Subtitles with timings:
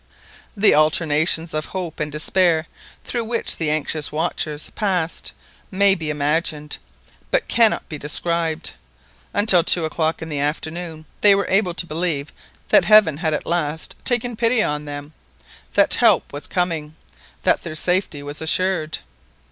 [0.57, 2.65] The alternations of hope and despair
[3.03, 5.31] through which the anxious watchers passed
[5.69, 6.79] may be imagined,
[7.29, 8.71] but cannot be described.
[9.31, 12.33] Until two o'clock in the afternoon they were able to believe
[12.69, 18.41] that Heaven had at last taken pity on them—that help was coming—that their safety was
[18.41, 18.97] assured.